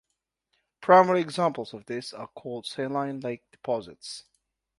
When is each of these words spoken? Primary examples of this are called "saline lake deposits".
Primary 0.81 1.21
examples 1.21 1.75
of 1.75 1.85
this 1.85 2.11
are 2.11 2.25
called 2.29 2.65
"saline 2.65 3.19
lake 3.19 3.43
deposits". 3.51 4.23